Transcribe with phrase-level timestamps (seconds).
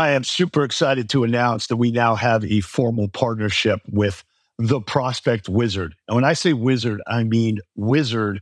[0.00, 4.24] I am super excited to announce that we now have a formal partnership with
[4.58, 5.94] the Prospect Wizard.
[6.08, 8.40] And when I say wizard, I mean wizard.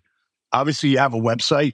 [0.52, 1.72] Obviously, you have a website.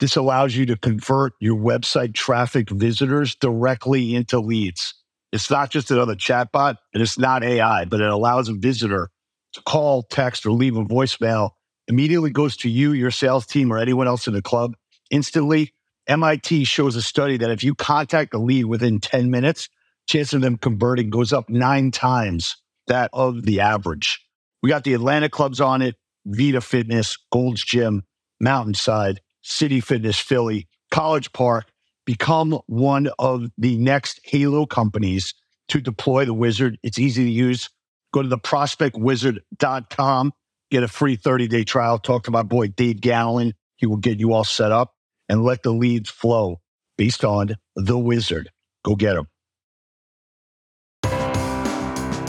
[0.00, 4.94] This allows you to convert your website traffic visitors directly into leads.
[5.32, 9.10] It's not just another chatbot and it's not AI, but it allows a visitor
[9.52, 11.50] to call, text, or leave a voicemail.
[11.88, 14.76] Immediately goes to you, your sales team, or anyone else in the club
[15.10, 15.74] instantly
[16.08, 19.68] MIT shows a study that if you contact a lead within 10 minutes,
[20.06, 24.20] chance of them converting goes up nine times that of the average.
[24.62, 28.04] We got the Atlanta clubs on it, Vida Fitness, Gold's Gym,
[28.40, 31.66] Mountainside, City Fitness Philly, College Park.
[32.04, 35.34] Become one of the next Halo companies
[35.68, 36.78] to deploy the wizard.
[36.84, 37.68] It's easy to use.
[38.12, 40.32] Go to the prospectwizard.com,
[40.70, 41.98] get a free 30 day trial.
[41.98, 43.54] Talk to my boy Dave Gallen.
[43.74, 44.95] He will get you all set up
[45.28, 46.60] and let the leads flow
[46.96, 48.50] based on the wizard.
[48.84, 49.28] Go get them.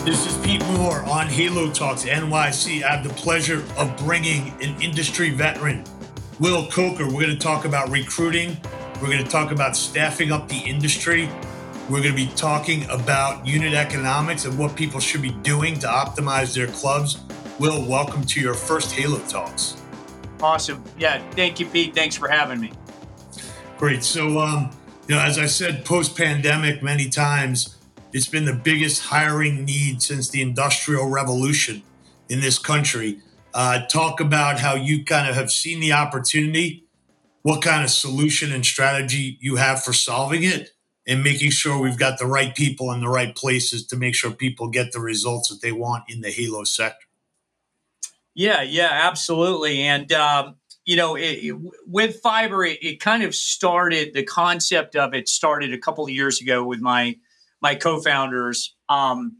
[0.05, 2.81] This is Pete Moore on Halo Talks NYC.
[2.81, 5.83] I have the pleasure of bringing an industry veteran,
[6.39, 7.05] Will Coker.
[7.05, 8.55] We're going to talk about recruiting.
[9.01, 11.29] We're going to talk about staffing up the industry.
[11.89, 15.87] We're going to be talking about unit economics and what people should be doing to
[15.87, 17.19] optimize their clubs.
[17.59, 19.81] Will, welcome to your first Halo Talks.
[20.41, 20.83] Awesome.
[20.97, 21.21] Yeah.
[21.31, 21.93] Thank you, Pete.
[21.93, 22.71] Thanks for having me.
[23.77, 24.03] Great.
[24.03, 24.71] So, um,
[25.07, 27.77] you know, as I said, post pandemic, many times,
[28.11, 31.83] it's been the biggest hiring need since the Industrial Revolution
[32.27, 33.19] in this country.
[33.53, 36.85] Uh, talk about how you kind of have seen the opportunity,
[37.43, 40.71] what kind of solution and strategy you have for solving it,
[41.05, 44.31] and making sure we've got the right people in the right places to make sure
[44.31, 47.05] people get the results that they want in the Halo sector.
[48.33, 49.81] Yeah, yeah, absolutely.
[49.81, 50.55] And um,
[50.87, 51.53] you know, it,
[51.85, 54.13] with Fibr, it, it, kind of started.
[54.13, 57.17] The concept of it started a couple of years ago with my
[57.61, 58.73] my co-founders.
[58.87, 59.37] Um,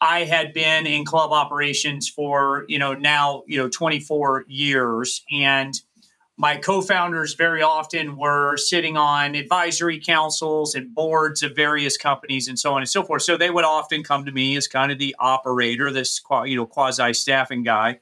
[0.00, 5.72] I had been in club operations for you know now you know 24 years, and
[6.36, 12.58] my co-founders very often were sitting on advisory councils and boards of various companies and
[12.58, 13.22] so on and so forth.
[13.22, 16.66] So they would often come to me as kind of the operator, this you know
[16.66, 18.00] quasi staffing guy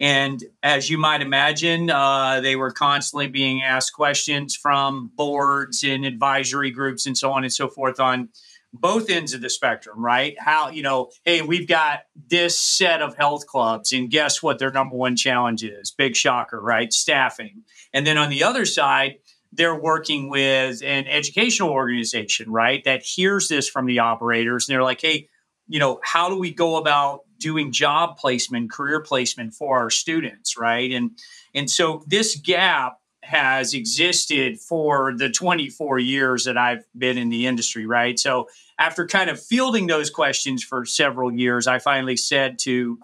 [0.00, 6.06] and as you might imagine, uh, they were constantly being asked questions from boards and
[6.06, 8.30] advisory groups and so on and so forth on
[8.72, 10.36] both ends of the spectrum, right?
[10.38, 14.70] How, you know, hey, we've got this set of health clubs, and guess what their
[14.70, 15.90] number one challenge is?
[15.90, 16.92] Big shocker, right?
[16.92, 17.64] Staffing.
[17.92, 19.16] And then on the other side,
[19.52, 22.82] they're working with an educational organization, right?
[22.84, 25.28] That hears this from the operators, and they're like, hey,
[25.66, 30.56] you know, how do we go about doing job placement, career placement for our students,
[30.56, 30.90] right?
[30.92, 31.18] And
[31.54, 37.46] and so this gap has existed for the 24 years that I've been in the
[37.46, 38.18] industry, right?
[38.18, 38.48] So
[38.78, 42.98] after kind of fielding those questions for several years, I finally said to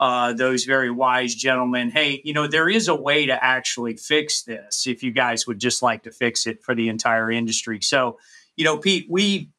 [0.00, 4.42] uh, those very wise gentlemen, hey, you know, there is a way to actually fix
[4.42, 7.80] this if you guys would just like to fix it for the entire industry.
[7.82, 8.18] So,
[8.56, 9.50] you know, Pete, we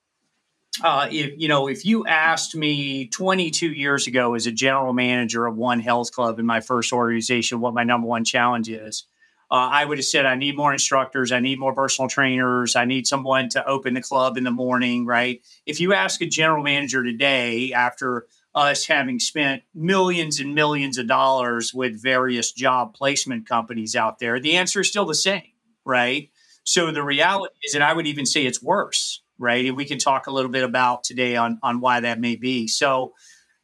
[0.83, 5.45] uh, if you know, if you asked me 22 years ago as a general manager
[5.45, 9.05] of one health club in my first organization, what my number one challenge is,
[9.51, 12.85] uh, I would have said I need more instructors, I need more personal trainers, I
[12.85, 15.05] need someone to open the club in the morning.
[15.05, 15.41] Right?
[15.65, 21.07] If you ask a general manager today, after us having spent millions and millions of
[21.07, 25.51] dollars with various job placement companies out there, the answer is still the same.
[25.83, 26.29] Right?
[26.63, 29.65] So the reality is, and I would even say it's worse right?
[29.65, 32.67] And we can talk a little bit about today on on why that may be.
[32.67, 33.13] So,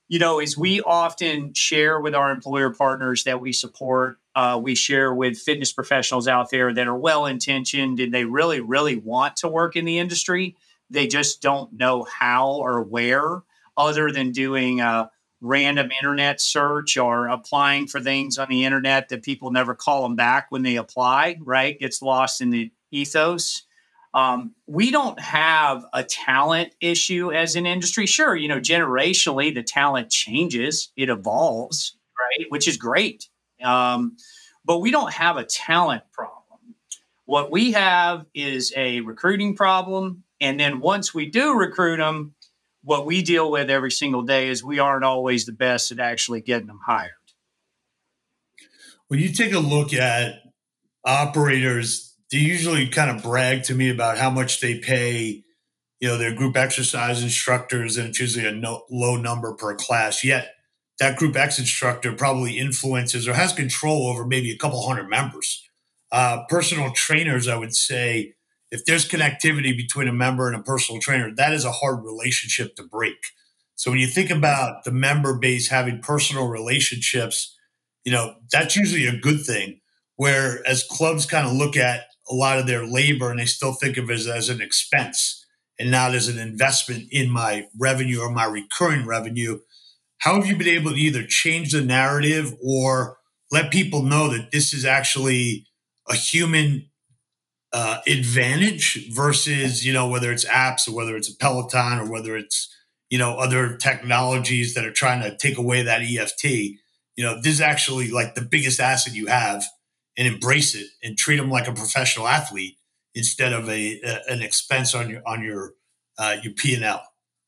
[0.08, 4.76] you know, as we often share with our employer partners that we support, uh, we
[4.76, 9.36] share with fitness professionals out there that are well intentioned and they really, really want
[9.38, 10.56] to work in the industry.
[10.90, 13.42] They just don't know how or where,
[13.76, 15.10] other than doing a
[15.42, 20.16] random internet search or applying for things on the internet that people never call them
[20.16, 21.80] back when they apply, right?
[21.80, 23.65] Gets lost in the ethos.
[24.16, 28.06] Um, we don't have a talent issue as an industry.
[28.06, 32.48] Sure, you know, generationally, the talent changes, it evolves, right?
[32.50, 33.28] Which is great.
[33.62, 34.16] Um,
[34.64, 36.76] but we don't have a talent problem.
[37.26, 40.24] What we have is a recruiting problem.
[40.40, 42.36] And then once we do recruit them,
[42.84, 46.40] what we deal with every single day is we aren't always the best at actually
[46.40, 47.12] getting them hired.
[49.10, 50.36] When you take a look at
[51.04, 55.42] operators they usually kind of brag to me about how much they pay,
[56.02, 60.22] you know, their group exercise instructors, and it's usually a no, low number per class.
[60.22, 60.50] Yet
[61.00, 65.64] that group X instructor probably influences or has control over maybe a couple hundred members.
[66.12, 68.34] Uh, personal trainers, I would say,
[68.70, 72.76] if there's connectivity between a member and a personal trainer, that is a hard relationship
[72.76, 73.28] to break.
[73.76, 77.56] So when you think about the member base having personal relationships,
[78.04, 79.80] you know, that's usually a good thing.
[80.18, 83.74] Where as clubs kind of look at a lot of their labor and they still
[83.74, 85.46] think of it as, as an expense
[85.80, 89.60] and not as an investment in my revenue or my recurring revenue.
[90.20, 93.18] How have you been able to either change the narrative or
[93.52, 95.68] let people know that this is actually
[96.10, 96.90] a human
[97.74, 102.38] uh, advantage versus you know whether it's apps or whether it's a Peloton or whether
[102.38, 102.74] it's
[103.10, 106.44] you know other technologies that are trying to take away that EFT.
[107.18, 109.64] You know, this is actually like the biggest asset you have,
[110.18, 112.78] and embrace it and treat them like a professional athlete
[113.14, 115.74] instead of a, a an expense on your on your
[116.18, 117.04] uh, your P and L.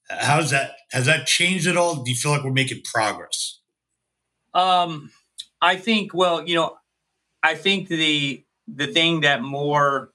[0.09, 0.71] How's that?
[0.91, 2.03] Has that changed at all?
[2.03, 3.59] Do you feel like we're making progress?
[4.53, 5.11] Um,
[5.61, 6.13] I think.
[6.13, 6.77] Well, you know,
[7.43, 10.11] I think the the thing that more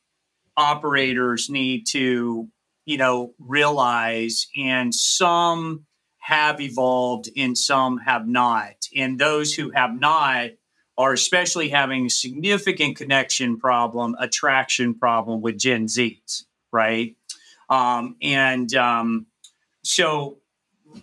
[0.56, 2.48] operators need to
[2.84, 5.86] you know realize and some
[6.18, 10.50] have evolved and some have not and those who have not
[10.98, 17.14] are especially having a significant connection problem attraction problem with gen z's right?
[17.68, 19.26] Um, and um,
[19.84, 20.38] so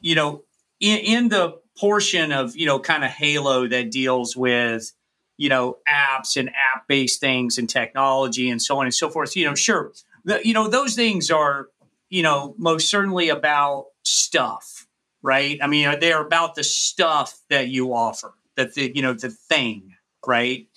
[0.01, 0.43] you know
[0.79, 4.91] in, in the portion of you know kind of halo that deals with
[5.37, 9.35] you know apps and app based things and technology and so on and so forth
[9.35, 9.93] you know sure
[10.25, 11.69] the, you know those things are
[12.09, 14.87] you know most certainly about stuff
[15.21, 15.59] right?
[15.61, 19.95] I mean they're about the stuff that you offer that the you know the thing
[20.27, 20.67] right?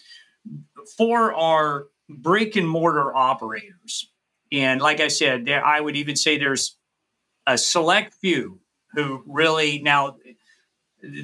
[0.97, 4.11] For our brick and mortar operators
[4.51, 6.77] and like i said there i would even say there's
[7.47, 8.61] a select few
[8.93, 10.17] who really now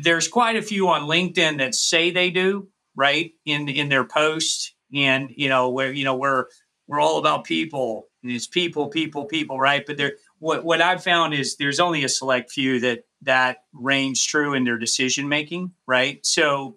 [0.03, 4.75] there's quite a few on linkedin that say they do right in in their post
[4.95, 6.47] and you know where you know we're
[6.87, 9.85] we're all about people and it's people people people right?
[9.87, 14.25] But there what what i've found is there's only a select few that that reigns
[14.25, 16.77] true in their decision making right so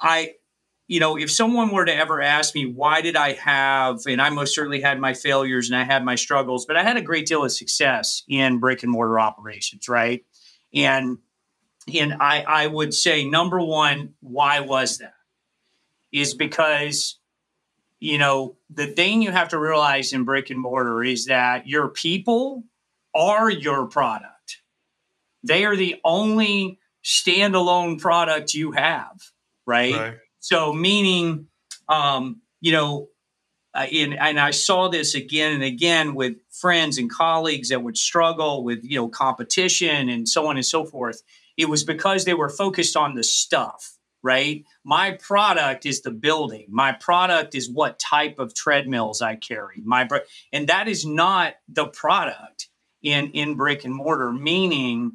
[0.00, 0.32] i
[0.88, 4.30] you know if someone were to ever ask me why did i have and i
[4.30, 7.26] most certainly had my failures and i had my struggles but i had a great
[7.26, 10.24] deal of success in brick and mortar operations right
[10.72, 11.18] and
[11.92, 15.14] and I, I would say number one, why was that?
[16.12, 17.18] Is because,
[17.98, 21.88] you know, the thing you have to realize in brick and mortar is that your
[21.88, 22.64] people
[23.14, 24.30] are your product.
[25.46, 29.20] They are the only standalone product you have,
[29.66, 29.94] right?
[29.94, 30.14] right.
[30.40, 31.48] So, meaning,
[31.88, 33.08] um, you know,
[33.74, 37.98] uh, in, and I saw this again and again with friends and colleagues that would
[37.98, 41.22] struggle with, you know, competition and so on and so forth
[41.56, 44.64] it was because they were focused on the stuff, right?
[44.84, 46.66] My product is the building.
[46.68, 49.80] My product is what type of treadmills I carry.
[49.84, 50.08] My
[50.52, 52.68] and that is not the product
[53.02, 54.32] in in brick and mortar.
[54.32, 55.12] Meaning,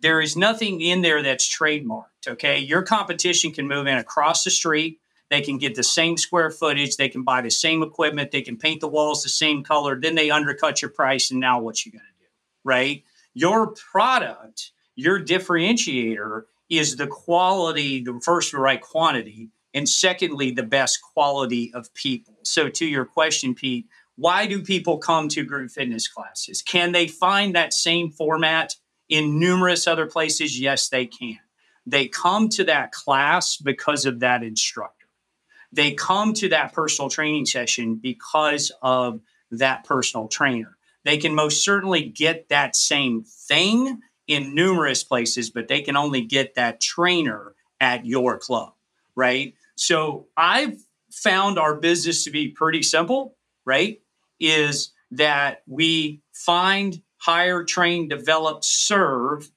[0.00, 2.28] there is nothing in there that's trademarked.
[2.28, 5.00] Okay, your competition can move in across the street.
[5.30, 6.96] They can get the same square footage.
[6.96, 8.30] They can buy the same equipment.
[8.30, 10.00] They can paint the walls the same color.
[10.00, 11.30] Then they undercut your price.
[11.30, 12.30] And now what you going to do,
[12.64, 13.04] right?
[13.34, 20.64] Your product your differentiator is the quality, the first, the right quantity, and secondly, the
[20.64, 22.34] best quality of people.
[22.42, 23.86] So, to your question, Pete,
[24.16, 26.62] why do people come to group fitness classes?
[26.62, 28.74] Can they find that same format
[29.08, 30.58] in numerous other places?
[30.58, 31.38] Yes, they can.
[31.86, 35.06] They come to that class because of that instructor.
[35.72, 40.76] They come to that personal training session because of that personal trainer.
[41.04, 46.22] They can most certainly get that same thing in numerous places, but they can only
[46.22, 48.74] get that trainer at your club,
[49.14, 49.54] right?
[49.74, 50.76] So I've
[51.10, 54.00] found our business to be pretty simple, right?
[54.38, 59.50] Is that we find, hire, train, develop, serve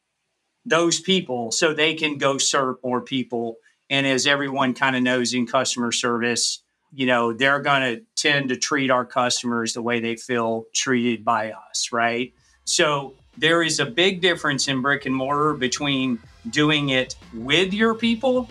[0.66, 3.58] those people so they can go serve more people.
[3.90, 6.64] And as everyone kind of knows in customer service,
[6.94, 11.24] you know, they're going to tend to treat our customers the way they feel treated
[11.24, 12.34] by us, right?
[12.66, 17.96] So there is a big difference in brick and mortar between doing it with your
[17.96, 18.50] people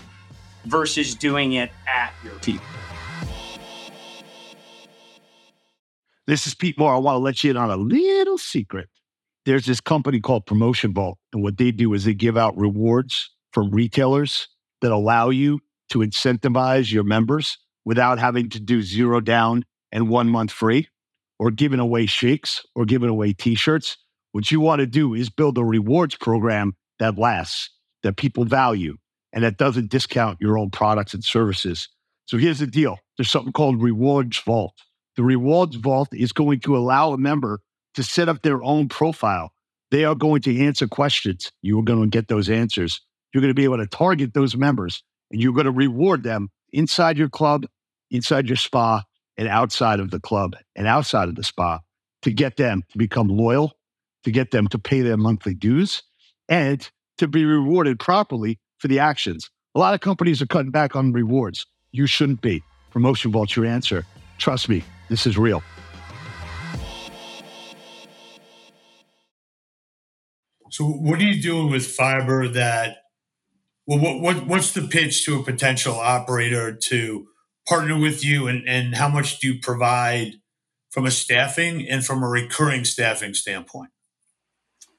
[0.64, 2.64] versus doing it at your people.
[6.26, 6.94] This is Pete Moore.
[6.94, 8.88] I want to let you in on a little secret.
[9.46, 13.30] There's this company called Promotion Vault, and what they do is they give out rewards
[13.52, 14.48] from retailers
[14.82, 20.28] that allow you to incentivize your members without having to do zero down and one
[20.28, 20.88] month free,
[21.38, 23.96] or giving away shakes or giving away t shirts
[24.32, 27.70] what you want to do is build a rewards program that lasts,
[28.02, 28.96] that people value,
[29.32, 31.88] and that doesn't discount your own products and services.
[32.26, 34.74] So here's the deal there's something called Rewards Vault.
[35.16, 37.60] The rewards vault is going to allow a member
[38.00, 39.52] to set up their own profile.
[39.90, 41.52] They are going to answer questions.
[41.62, 43.00] You are going to get those answers.
[43.32, 46.50] You're going to be able to target those members and you're going to reward them
[46.72, 47.66] inside your club,
[48.10, 49.02] inside your spa,
[49.36, 51.80] and outside of the club and outside of the spa
[52.22, 53.72] to get them to become loyal,
[54.24, 56.02] to get them to pay their monthly dues,
[56.48, 59.50] and to be rewarded properly for the actions.
[59.74, 61.66] A lot of companies are cutting back on rewards.
[61.92, 62.62] You shouldn't be.
[62.90, 64.04] Promotion Vault's your answer.
[64.38, 65.62] Trust me, this is real.
[70.70, 72.98] So, what are you doing with Fibr that?
[73.86, 77.26] Well, what, what what's the pitch to a potential operator to
[77.68, 80.34] partner with you, and and how much do you provide
[80.90, 83.90] from a staffing and from a recurring staffing standpoint?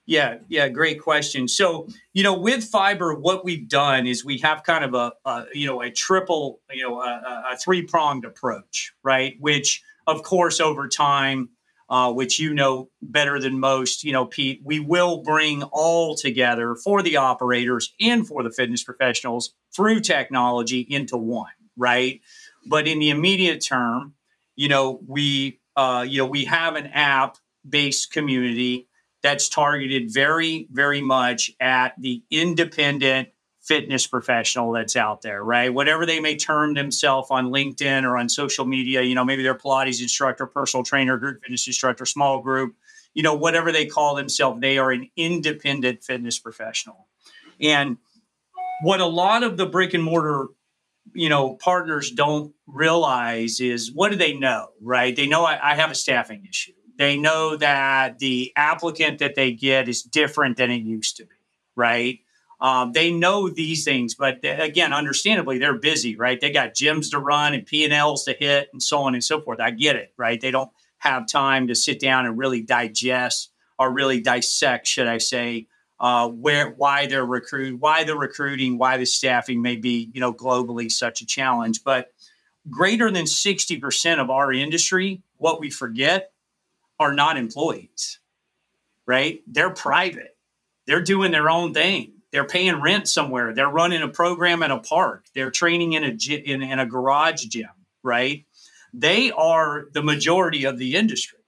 [0.06, 1.48] Yeah, yeah, great question.
[1.48, 5.46] So, you know, with Fibr, what we've done is we have kind of a, a
[5.54, 9.36] you know, a triple, you know, a, a three pronged approach, right?
[9.40, 11.50] Which, of course, over time,
[11.92, 16.74] uh, which you know better than most, you know, Pete, we will bring all together
[16.74, 22.22] for the operators and for the fitness professionals through technology into one, right?
[22.66, 24.14] But in the immediate term,
[24.56, 28.88] you know, we, uh, you know, we have an app based community
[29.22, 33.28] that's targeted very, very much at the independent
[33.72, 35.74] fitness professional that's out there, right?
[35.74, 39.56] Whatever they may term themselves on LinkedIn or on social media, you know, maybe they're
[39.56, 42.76] Pilates instructor, personal trainer, group fitness instructor, small group,
[43.14, 47.08] you know, whatever they call themselves, they are an independent fitness professional.
[47.60, 47.98] And
[48.82, 50.48] what a lot of the brick and mortar
[51.14, 55.76] you know partners don't realize is what do they know right they know I, I
[55.76, 60.70] have a staffing issue they know that the applicant that they get is different than
[60.70, 61.36] it used to be,
[61.76, 62.20] right?
[62.62, 66.40] Um, they know these things, but again, understandably, they're busy, right?
[66.40, 69.24] They got gyms to run and P and Ls to hit, and so on and
[69.24, 69.60] so forth.
[69.60, 70.40] I get it, right?
[70.40, 75.18] They don't have time to sit down and really digest or really dissect, should I
[75.18, 75.68] say,
[76.00, 80.32] uh, where why they're recruit, why the recruiting, why the staffing may be, you know,
[80.32, 81.84] globally such a challenge.
[81.84, 82.14] But
[82.70, 86.32] greater than sixty percent of our industry, what we forget
[87.00, 88.20] are not employees,
[89.08, 89.42] right?
[89.48, 90.38] They're private.
[90.86, 92.21] They're doing their own thing.
[92.32, 93.54] They're paying rent somewhere.
[93.54, 95.26] They're running a program in a park.
[95.36, 97.70] They're training in a in, in a garage gym,
[98.04, 98.46] right?
[98.94, 101.40] They are the majority of the industry,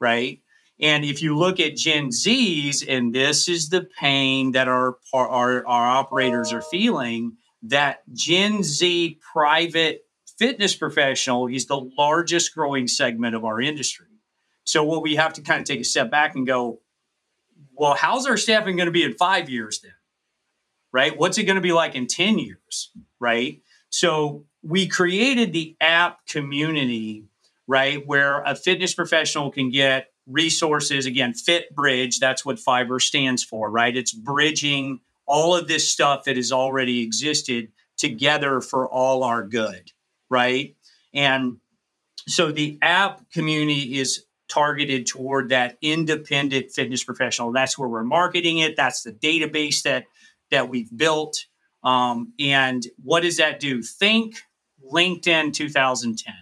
[0.00, 0.40] right?
[0.80, 5.64] And if you look at Gen Zs, and this is the pain that our, our,
[5.64, 10.04] our operators are feeling, that Gen Z private
[10.38, 14.06] fitness professional is the largest growing segment of our industry.
[14.64, 16.80] So what we have to kind of take a step back and go,
[17.74, 19.92] well, how's our staffing going to be in five years then?
[20.92, 21.16] Right?
[21.16, 22.90] What's it going to be like in 10 years?
[23.18, 23.62] Right?
[23.88, 27.24] So we created the app community,
[27.66, 31.06] right, where a fitness professional can get resources.
[31.06, 33.96] Again, Fit Bridge, that's what Fibr stands for, right?
[33.96, 39.92] It's bridging all of this stuff that has already existed together for all our good,
[40.30, 40.76] right?
[41.12, 41.58] And
[42.28, 47.52] so the app community is targeted toward that independent fitness professional.
[47.52, 48.76] That's where we're marketing it.
[48.76, 50.04] That's the database that
[50.52, 51.46] that we've built.
[51.82, 53.82] Um, and what does that do?
[53.82, 54.36] Think
[54.92, 56.34] LinkedIn 2010,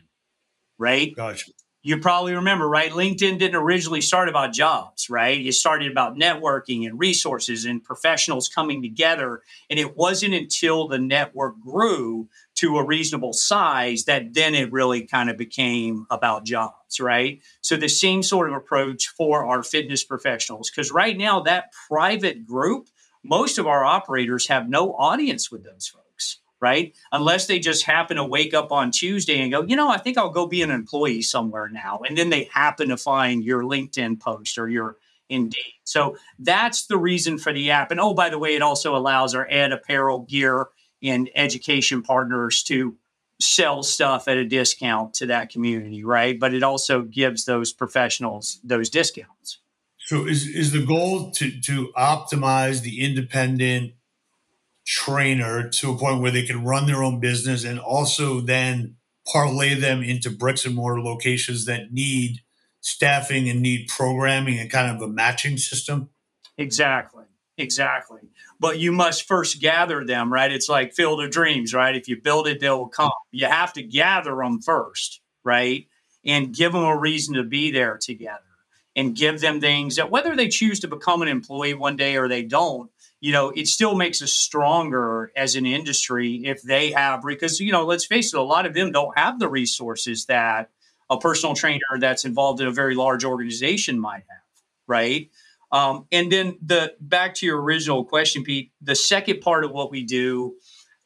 [0.79, 1.17] right?
[1.17, 1.51] Gotcha
[1.83, 2.93] you probably remember, right?
[2.93, 5.41] LinkedIn didn't originally start about jobs, right?
[5.45, 9.43] It started about networking and resources and professionals coming together.
[9.71, 15.07] And it wasn't until the network grew to a reasonable size that then it really
[15.07, 17.41] kind of became about jobs, right?
[17.63, 22.47] So the same sort of approach for our fitness professionals, because right now, that private
[22.47, 22.89] group,
[23.23, 26.95] most of our operators have no audience with those folks right?
[27.11, 30.19] Unless they just happen to wake up on Tuesday and go, you know, I think
[30.19, 32.01] I'll go be an employee somewhere now.
[32.07, 34.99] And then they happen to find your LinkedIn post or your
[35.31, 35.75] Indeed.
[35.85, 37.93] So that's the reason for the app.
[37.93, 40.67] And oh, by the way, it also allows our ad apparel gear
[41.03, 42.97] and education partners to
[43.41, 46.39] sell stuff at a discount to that community, right?
[46.39, 49.61] But it also gives those professionals those discounts.
[50.11, 53.93] So is is the goal to to optimize the independent
[54.85, 59.75] trainer to a point where they can run their own business and also then parlay
[59.75, 62.41] them into bricks and mortar locations that need
[62.81, 66.09] staffing and need programming and kind of a matching system?
[66.59, 67.27] Exactly.
[67.57, 68.23] Exactly.
[68.59, 70.51] But you must first gather them, right?
[70.51, 71.95] It's like Field of Dreams, right?
[71.95, 73.13] If you build it, they will come.
[73.31, 75.87] You have to gather them first, right?
[76.25, 78.50] And give them a reason to be there together
[78.97, 82.29] and give them things that whether they choose to become an employee one day or
[82.29, 87.23] they don't, you know, it still makes us stronger as an industry if they have,
[87.23, 90.71] because, you know, let's face it, a lot of them don't have the resources that
[91.11, 94.43] a personal trainer that's involved in a very large organization might have,
[94.87, 95.31] right?
[95.73, 98.73] Um, and then the back to your original question, Pete.
[98.81, 100.57] The second part of what we do,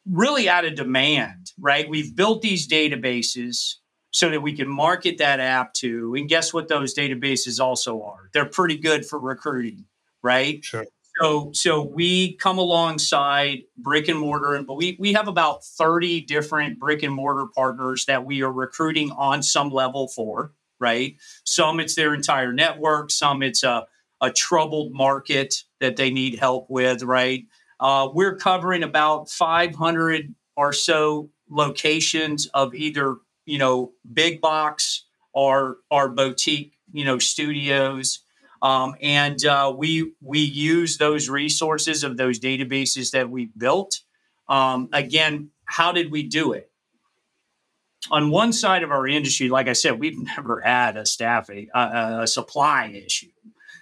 [0.09, 1.89] really out of demand, right?
[1.89, 3.77] We've built these databases
[4.15, 6.15] so that we can market that app to.
[6.15, 8.31] And guess what those databases also are?
[8.33, 9.87] They're pretty good for recruiting,
[10.23, 10.65] right?
[10.65, 10.87] Sure.
[11.21, 16.79] So, so we come alongside brick and mortar, but we we have about thirty different
[16.79, 20.53] brick and mortar partners that we are recruiting on some level for.
[20.79, 21.17] Right.
[21.45, 23.11] Some it's their entire network.
[23.11, 23.87] Some it's a
[24.21, 27.03] a troubled market that they need help with.
[27.03, 27.47] Right.
[27.81, 35.05] Uh, we're covering about five hundred or so locations of either you know big box
[35.33, 38.25] or or boutique you know studios
[38.65, 44.01] um, and uh, we we use those resources of those databases that we built.
[44.49, 46.71] Um, again, how did we do it?
[48.11, 52.21] On one side of our industry, like I said, we've never had a staffing uh,
[52.23, 53.29] a supply issue.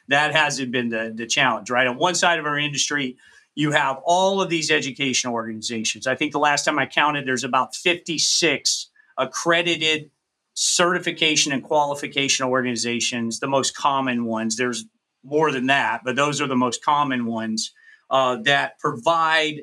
[0.09, 1.87] That hasn't been the, the challenge, right?
[1.87, 3.17] On one side of our industry,
[3.55, 6.09] you have all of these educational organizations.
[6.09, 8.89] I think the last time I counted, there's about 56
[9.23, 10.11] accredited
[10.55, 14.57] certification and qualification organizations, the most common ones.
[14.57, 14.85] There's
[15.25, 17.73] more than that, but those are the most common ones
[18.11, 19.63] uh, that provide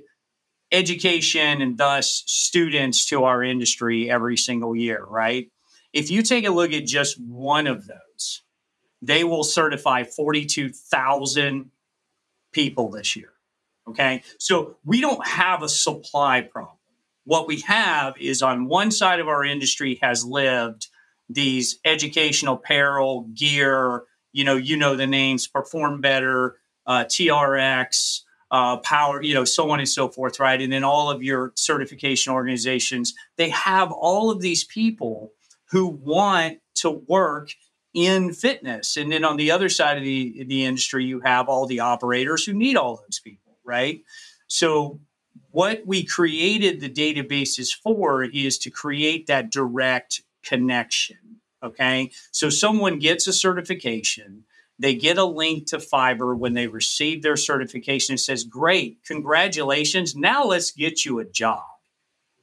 [0.71, 5.51] education and thus students to our industry every single year, right?
[5.93, 8.43] If you take a look at just one of those,
[9.01, 11.71] they will certify 42,000
[12.51, 13.33] people this year.
[13.87, 14.23] Okay.
[14.37, 16.78] So we don't have a supply problem.
[17.29, 20.87] What we have is on one side of our industry has lived
[21.29, 26.55] these educational apparel, gear, you know, you know the names, Perform Better,
[26.87, 30.59] uh, TRX, uh, Power, you know, so on and so forth, right?
[30.59, 35.33] And then all of your certification organizations, they have all of these people
[35.65, 37.51] who want to work
[37.93, 38.97] in fitness.
[38.97, 42.43] And then on the other side of the, the industry, you have all the operators
[42.43, 44.01] who need all those people, right?
[44.47, 44.99] So
[45.51, 51.17] what we created the databases for is to create that direct connection.
[51.61, 52.11] Okay.
[52.31, 54.45] So someone gets a certification,
[54.77, 58.15] they get a link to Fibr when they receive their certification.
[58.15, 60.15] It says, Great, congratulations.
[60.15, 61.65] Now let's get you a job.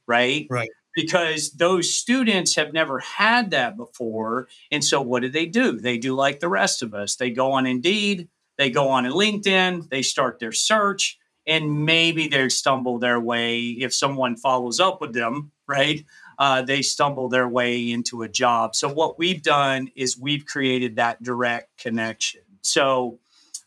[0.05, 0.45] Right.
[0.49, 0.69] Right.
[0.95, 4.47] Because those students have never had that before.
[4.71, 5.79] And so what do they do?
[5.79, 7.15] They do like the rest of us.
[7.15, 12.49] They go on Indeed, they go on LinkedIn, they start their search, and maybe they
[12.49, 16.05] stumble their way if someone follows up with them, right?
[16.37, 18.75] Uh, they stumble their way into a job.
[18.75, 22.41] So what we've done is we've created that direct connection.
[22.61, 23.19] So,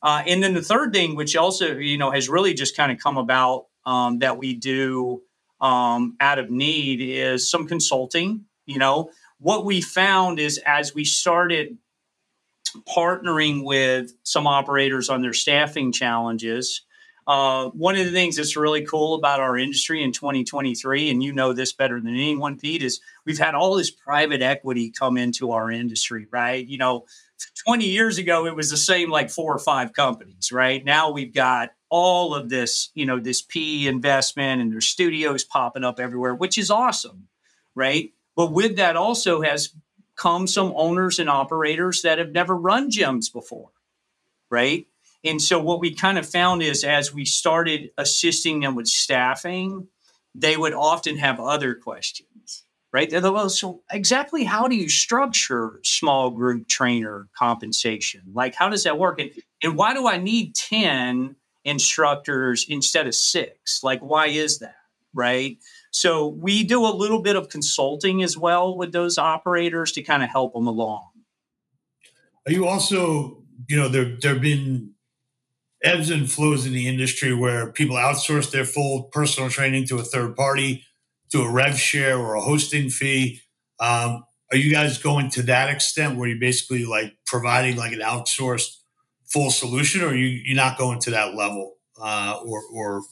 [0.02, 2.98] uh, and then the third thing, which also you know has really just kind of
[2.98, 5.22] come about um, that we do
[5.60, 8.44] um, out of need, is some consulting.
[8.66, 11.76] You know, what we found is as we started
[12.88, 16.82] partnering with some operators on their staffing challenges
[17.26, 21.33] uh, one of the things that's really cool about our industry in 2023, and you
[21.33, 25.52] know this better than anyone, Pete, is we've had all this private equity come into
[25.52, 26.66] our industry, right?
[26.66, 27.06] You know,
[27.66, 30.85] 20 years ago, it was the same like four or five companies, right?
[30.85, 35.85] Now we've got all of this, you know, this PE investment and there's studios popping
[35.85, 37.28] up everywhere, which is awesome,
[37.74, 38.12] right?
[38.37, 39.70] But with that also has
[40.16, 43.70] come some owners and operators that have never run gyms before,
[44.50, 44.87] right?
[45.24, 49.88] And so what we kind of found is as we started assisting them with staffing,
[50.35, 53.11] they would often have other questions, right?
[53.11, 58.22] They're like, well, so exactly how do you structure small group trainer compensation?
[58.33, 59.20] Like, how does that work?
[59.20, 59.30] And,
[59.62, 63.83] and why do I need 10 instructors instead of six?
[63.83, 64.76] Like, why is that?
[65.12, 65.59] Right.
[65.90, 70.22] So we do a little bit of consulting as well with those operators to kind
[70.22, 71.09] of help them along.
[72.46, 74.94] Are you also, you know, there there have been
[75.82, 80.02] ebbs and flows in the industry where people outsource their full personal training to a
[80.02, 80.84] third party,
[81.30, 83.40] to a rev share or a hosting fee.
[83.78, 88.00] Um, are you guys going to that extent where you're basically like providing like an
[88.00, 88.76] outsourced
[89.26, 93.02] full solution, or you you're not going to that level uh, or or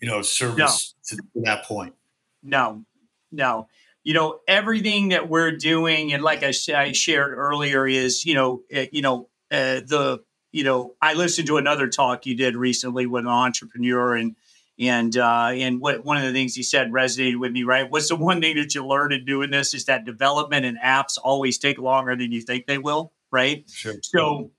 [0.00, 1.16] you know service no.
[1.16, 1.94] to, to that point?
[2.42, 2.84] No,
[3.32, 3.68] no.
[4.04, 8.62] You know everything that we're doing, and like I, I shared earlier, is you know
[8.74, 10.22] uh, you know uh, the
[10.54, 14.36] you know, I listened to another talk you did recently with an entrepreneur, and
[14.78, 17.64] and uh, and what one of the things he said resonated with me.
[17.64, 20.78] Right, what's the one thing that you learn in doing this is that development and
[20.78, 23.12] apps always take longer than you think they will.
[23.32, 23.68] Right.
[23.68, 23.94] Sure.
[24.02, 24.52] So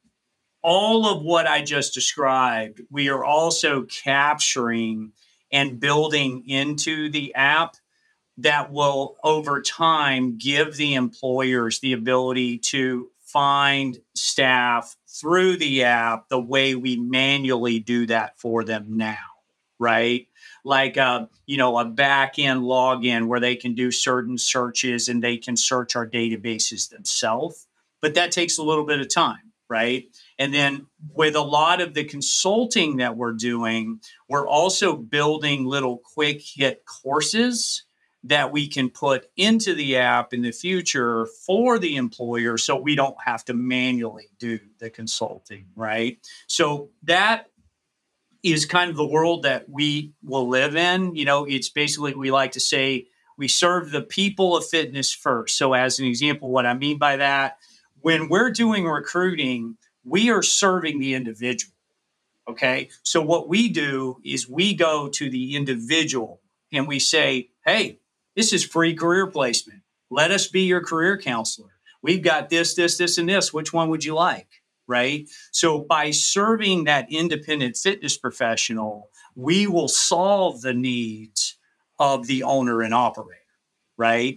[0.62, 5.14] all of what I just described, we are also capturing
[5.50, 7.78] and building into the app
[8.40, 16.30] that will over time give the employers the ability to find staff through the app
[16.30, 19.18] the way we manually do that for them now
[19.78, 20.28] right?
[20.64, 25.10] Like a, uh, you know a back end login where they can do certain searches
[25.10, 27.68] and they can search our databases themselves
[28.02, 30.06] but that takes a little bit of time right?
[30.40, 35.98] And then with a lot of the consulting that we're doing we're also building little
[35.98, 37.84] quick hit courses
[38.26, 42.96] that we can put into the app in the future for the employer so we
[42.96, 47.48] don't have to manually do the consulting right so that
[48.46, 51.16] is kind of the world that we will live in.
[51.16, 53.08] You know, it's basically, we like to say,
[53.40, 55.58] we serve the people of fitness first.
[55.58, 57.58] So, as an example, what I mean by that,
[58.02, 61.74] when we're doing recruiting, we are serving the individual.
[62.48, 62.90] Okay.
[63.02, 66.40] So, what we do is we go to the individual
[66.72, 67.98] and we say, hey,
[68.36, 69.82] this is free career placement.
[70.10, 71.72] Let us be your career counselor.
[72.02, 73.54] We've got this, this, this, and this.
[73.54, 74.62] Which one would you like?
[74.88, 75.30] right?
[75.52, 81.58] So by serving that independent fitness professional, we will solve the needs
[82.00, 83.42] of the owner and operator,
[83.98, 84.36] right?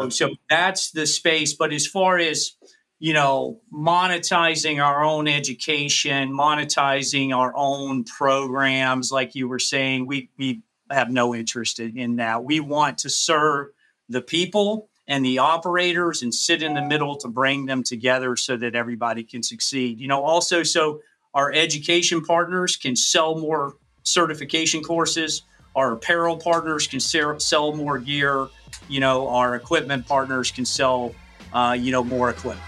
[0.00, 1.54] So, so that's the space.
[1.54, 2.52] But as far as
[3.00, 10.30] you know, monetizing our own education, monetizing our own programs, like you were saying, we
[10.36, 12.44] we have no interest in that.
[12.44, 13.68] We want to serve
[14.08, 18.56] the people and the operators and sit in the middle to bring them together so
[18.56, 20.00] that everybody can succeed.
[20.00, 21.00] You know, also so
[21.34, 25.42] our education partners can sell more certification courses,
[25.74, 28.48] our apparel partners can sell more gear,
[28.88, 31.14] you know, our equipment partners can sell,
[31.52, 32.64] uh, you know, more equipment.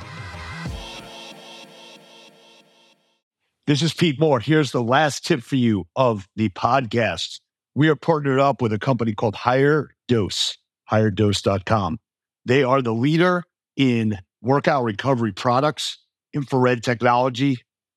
[3.67, 4.41] This is Pete Moore.
[4.41, 7.41] Here's the last tip for you of the podcast.
[7.81, 10.59] We are partnered up with a company called Higher Dose,
[10.91, 11.99] higherdose.com.
[12.45, 15.97] They are the leader in workout recovery products,
[16.35, 17.57] infrared technology,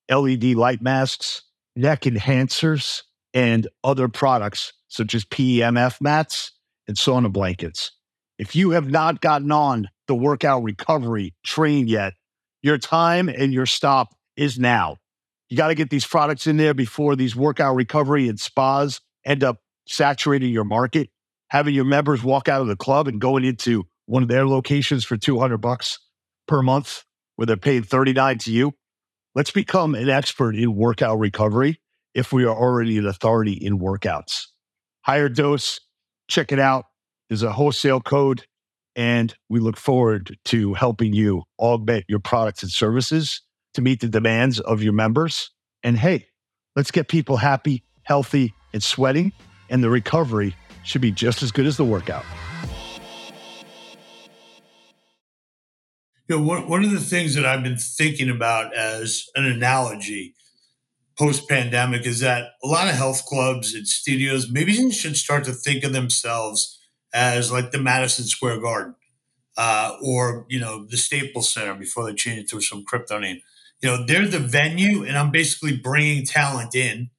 [0.09, 1.41] LED light masks,
[1.75, 3.01] neck enhancers,
[3.33, 6.53] and other products such as PEMF mats
[6.87, 7.91] and sauna blankets.
[8.39, 12.13] If you have not gotten on the workout recovery train yet,
[12.61, 14.95] your time and your stop is now.
[15.49, 19.43] You got to get these products in there before these workout recovery and spas end
[19.43, 21.09] up saturating your market.
[21.49, 25.05] Having your members walk out of the club and going into one of their locations
[25.05, 25.99] for 200 bucks
[26.47, 27.03] per month
[27.35, 28.73] where they're paying 39 to you.
[29.35, 31.79] Let's become an expert in workout recovery
[32.13, 34.45] if we are already an authority in workouts.
[35.01, 35.79] Higher dose,
[36.27, 36.85] check it out.
[37.29, 38.45] There's a wholesale code,
[38.95, 43.41] and we look forward to helping you augment your products and services
[43.73, 45.49] to meet the demands of your members.
[45.81, 46.27] And hey,
[46.75, 49.31] let's get people happy, healthy, and sweating,
[49.73, 52.23] and the recovery should be just as good as the workout.
[56.29, 60.35] You know, one, of the things that I've been thinking about as an analogy
[61.17, 65.51] post pandemic is that a lot of health clubs and studios maybe should start to
[65.51, 66.79] think of themselves
[67.13, 68.95] as like the Madison Square Garden
[69.57, 73.41] uh, or, you know, the Staples Center before they change it to some crypto name.
[73.81, 77.09] You know, they're the venue, and I'm basically bringing talent in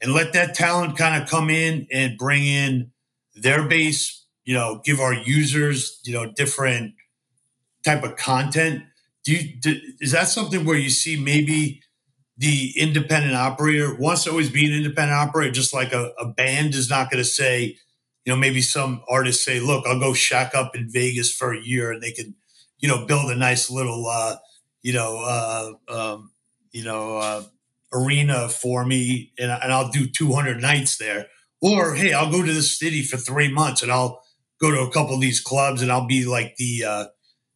[0.00, 2.90] and let that talent kind of come in and bring in
[3.34, 6.94] their base, you know, give our users, you know, different
[7.84, 8.82] type of content.
[9.24, 11.82] Do you do, is that something where you see maybe
[12.36, 16.74] the independent operator wants to always be an independent operator, just like a, a band
[16.74, 17.76] is not going to say,
[18.24, 21.60] you know, maybe some artists say, look, I'll go shack up in Vegas for a
[21.60, 22.34] year and they can,
[22.78, 24.36] you know, build a nice little, uh,
[24.82, 26.30] you know, uh, um,
[26.72, 27.42] you know, uh,
[27.92, 31.26] arena for me and, and I'll do 200 nights there.
[31.60, 34.22] Or, hey, I'll go to the city for three months and I'll
[34.60, 37.04] go to a couple of these clubs and I'll be like the, uh,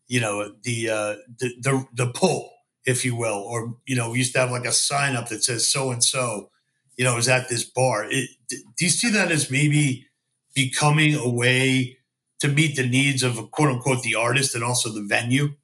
[0.07, 2.51] you know the uh, the, the the pull,
[2.85, 5.45] if you will, or you know we used to have like a sign up that
[5.45, 6.51] says so and so,
[6.97, 8.07] you know, is at this bar.
[8.09, 10.07] It, do you see that as maybe
[10.55, 11.99] becoming a way
[12.41, 15.55] to meet the needs of a quote unquote the artist and also the venue?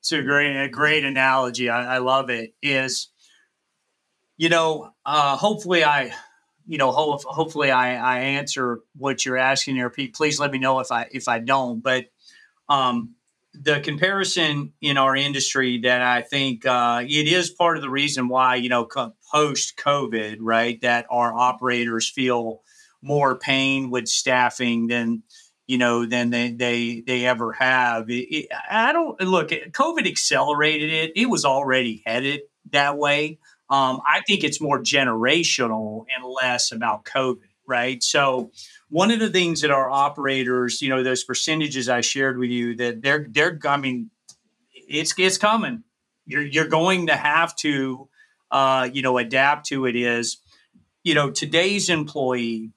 [0.00, 1.68] It's a great a great analogy.
[1.68, 2.54] I, I love it.
[2.62, 3.08] Is
[4.36, 6.12] you know, uh, hopefully I
[6.66, 9.90] you know, ho- hopefully I, I answer what you're asking here.
[9.90, 11.80] Please let me know if I if I don't.
[11.82, 12.06] But
[12.68, 13.14] um,
[13.54, 18.28] the comparison in our industry that I think uh, it is part of the reason
[18.28, 18.86] why, you know,
[19.32, 22.62] post COVID, right, that our operators feel
[23.00, 25.22] more pain with staffing than,
[25.66, 28.10] you know, than they they, they ever have.
[28.10, 31.12] It, it, I don't look, COVID accelerated it.
[31.14, 32.40] It was already headed
[32.72, 33.38] that way.
[33.68, 37.40] Um, I think it's more generational and less about COVID.
[37.66, 38.02] right?
[38.02, 38.50] So
[38.88, 42.76] one of the things that our operators, you know, those percentages I shared with you,
[42.76, 44.10] that they're they're, I mean,
[44.72, 45.82] it's it's coming.
[46.26, 48.08] You're you're going to have to,
[48.50, 49.96] uh, you know, adapt to it.
[49.96, 50.38] Is
[51.02, 52.70] you know today's employee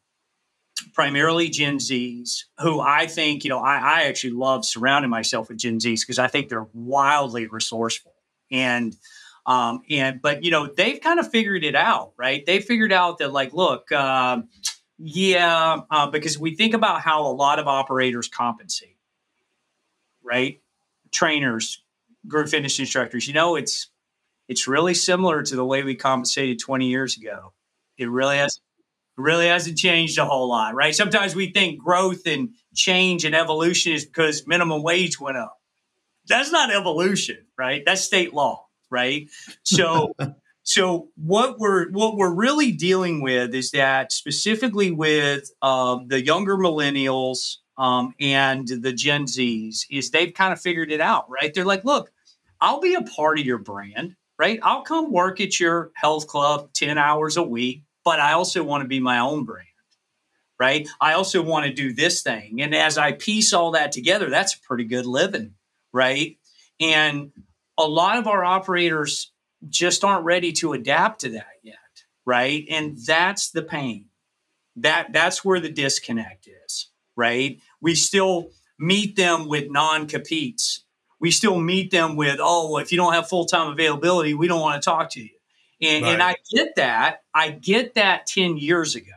[0.94, 5.58] primarily Gen Zs, who I think, you know, I, I actually love surrounding myself with
[5.58, 8.14] Gen Zs because I think they're wildly resourceful.
[8.52, 8.96] And,
[9.50, 12.46] um, and, but, you know, they've kind of figured it out, right?
[12.46, 14.44] They figured out that, like, look, uh,
[15.00, 18.96] yeah, uh, because we think about how a lot of operators compensate,
[20.24, 20.62] right?
[21.10, 21.84] Trainers,
[22.28, 23.88] group fitness instructors, you know, it's,
[24.48, 27.54] it's really similar to the way we compensated 20 years ago.
[27.98, 28.60] It really has
[29.18, 30.96] really hasn't changed a whole lot, right?
[30.96, 35.58] Sometimes we think growth and change and evolution is because minimum wage went up.
[36.28, 37.82] That's not evolution, right?
[37.86, 39.28] That's state law, right?
[39.64, 40.16] So
[40.64, 46.58] so what we're what we're really dealing with is that specifically with um, the younger
[46.58, 51.54] millennials um, and the Gen Zs is they've kind of figured it out, right?
[51.54, 52.12] They're like, look,
[52.60, 54.60] I'll be a part of your brand, right?
[54.64, 58.82] I'll come work at your health club 10 hours a week but I also want
[58.82, 59.68] to be my own brand,
[60.60, 60.88] right?
[61.00, 62.60] I also want to do this thing.
[62.62, 65.54] And as I piece all that together, that's a pretty good living,
[65.94, 66.38] right?
[66.80, 67.32] And
[67.80, 69.32] a lot of our operators
[69.68, 71.76] just aren't ready to adapt to that yet,
[72.26, 72.66] right?
[72.70, 74.06] And that's the pain.
[74.76, 77.60] That that's where the disconnect is, right?
[77.82, 80.86] We still meet them with non-competes.
[81.20, 84.82] We still meet them with, oh, if you don't have full-time availability, we don't want
[84.82, 85.40] to talk to you
[85.82, 86.14] and, right.
[86.14, 87.24] and I get that.
[87.34, 89.12] I get that 10 years ago.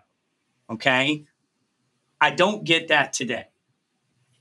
[0.70, 1.24] Okay.
[2.20, 3.46] I don't get that today.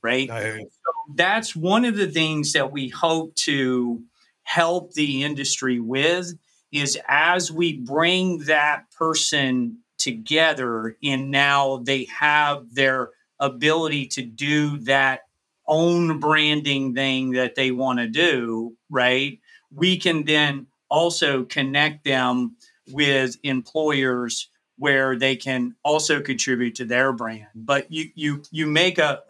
[0.01, 0.29] Right.
[0.29, 0.67] So
[1.15, 4.03] that's one of the things that we hope to
[4.51, 6.33] help the industry with
[6.73, 14.77] is as we bring that person together and now they have their ability to do
[14.79, 15.21] that
[15.67, 19.39] own branding thing that they want to do, right?
[19.73, 22.57] We can then also connect them
[22.89, 27.47] with employers where they can also contribute to their brand.
[27.55, 29.21] But you you you make a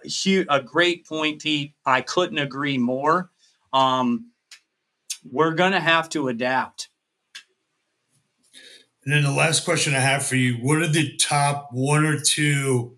[0.49, 1.75] a great point, Pete.
[1.86, 3.29] I couldn't agree more.
[3.71, 4.31] Um,
[5.23, 6.89] we're going to have to adapt.
[9.03, 12.19] And then the last question I have for you: What are the top one or
[12.19, 12.97] two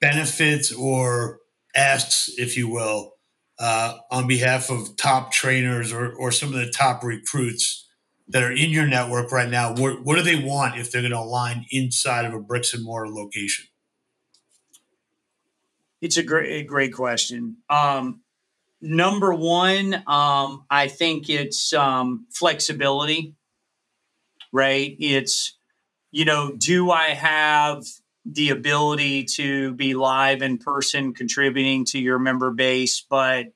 [0.00, 1.40] benefits or
[1.74, 3.12] asks, if you will,
[3.58, 7.86] uh, on behalf of top trainers or or some of the top recruits?
[8.28, 11.12] that are in your network right now, what, what do they want if they're going
[11.12, 13.66] to align inside of a bricks and mortar location?
[16.00, 17.58] It's a great, a great question.
[17.70, 18.22] Um,
[18.80, 23.34] number one, um, I think it's um, flexibility,
[24.52, 24.96] right?
[24.98, 25.56] It's,
[26.10, 27.84] you know, do I have
[28.24, 33.46] the ability to be live in person contributing to your member base, but,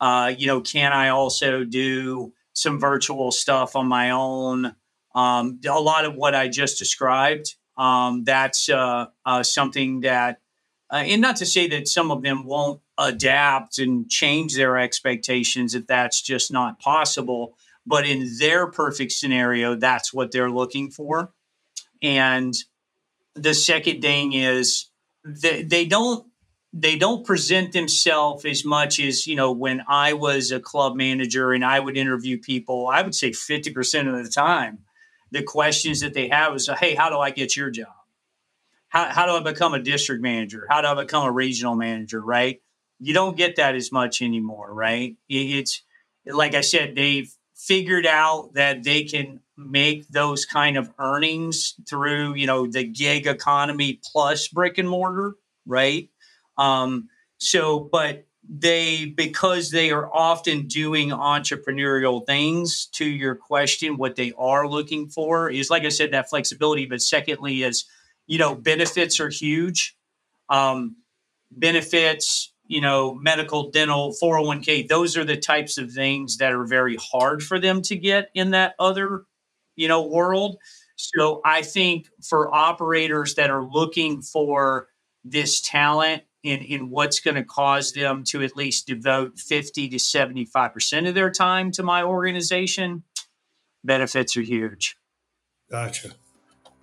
[0.00, 4.74] uh, you know, can I also do, some virtual stuff on my own.
[5.14, 7.54] Um, a lot of what I just described.
[7.76, 10.40] Um, that's uh, uh, something that,
[10.90, 15.74] uh, and not to say that some of them won't adapt and change their expectations
[15.74, 17.56] if that's just not possible.
[17.84, 21.32] But in their perfect scenario, that's what they're looking for.
[22.00, 22.54] And
[23.34, 24.86] the second thing is
[25.24, 26.26] they, they don't
[26.72, 31.52] they don't present themselves as much as you know when i was a club manager
[31.52, 34.78] and i would interview people i would say 50% of the time
[35.30, 37.88] the questions that they have is hey how do i get your job
[38.88, 42.20] how, how do i become a district manager how do i become a regional manager
[42.20, 42.60] right
[43.02, 45.82] you don't get that as much anymore right it's
[46.26, 52.34] like i said they've figured out that they can make those kind of earnings through
[52.34, 55.34] you know the gig economy plus brick and mortar
[55.66, 56.08] right
[56.58, 64.16] um, so, but they, because they are often doing entrepreneurial things, to your question, what
[64.16, 66.86] they are looking for is, like I said, that flexibility.
[66.86, 67.84] But secondly, is,
[68.26, 69.96] you know, benefits are huge.
[70.48, 70.96] Um,
[71.50, 76.96] benefits, you know, medical, dental, 401k, those are the types of things that are very
[76.96, 79.24] hard for them to get in that other,
[79.76, 80.56] you know, world.
[80.96, 84.88] So I think for operators that are looking for
[85.22, 89.96] this talent in, in what's going to cause them to at least devote 50 to
[89.96, 93.02] 75% of their time to my organization,
[93.84, 94.96] benefits are huge.
[95.70, 96.12] Gotcha.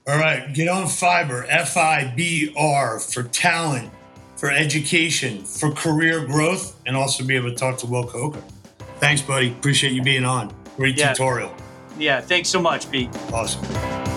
[0.07, 3.91] All right, get on Fibr, F I B R, for talent,
[4.39, 8.41] for education, for career growth, and also be able to talk to Will Coker.
[8.99, 9.51] Thanks, buddy.
[9.51, 10.53] Appreciate you being on.
[10.77, 11.11] Great yeah.
[11.11, 11.53] tutorial.
[11.97, 13.09] Yeah, thanks so much, Pete.
[13.33, 14.08] Awesome.